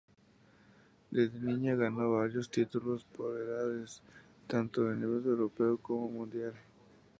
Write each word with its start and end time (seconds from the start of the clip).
Desde 1.11 1.37
niña 1.39 1.75
ganó 1.75 2.13
varios 2.13 2.49
títulos 2.49 3.03
por 3.03 3.37
edades, 3.39 4.01
tanto 4.47 4.85
de 4.85 4.95
nivel 4.95 5.23
europeo 5.25 5.77
como 5.77 6.09
mundial. 6.09 6.53